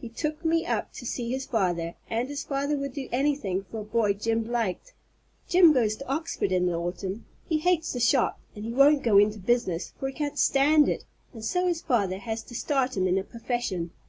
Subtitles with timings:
[0.00, 3.78] He took me up to see his father, and his father would do anything for
[3.78, 4.92] a boy Jim liked.
[5.48, 7.26] Jim goes to Oxford in the autumn.
[7.48, 11.04] He hates the shop, and he won't go into business, for he can't stand it,
[11.32, 13.92] and so his father has to start him in a profession.